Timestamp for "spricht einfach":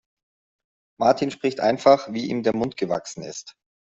1.29-2.11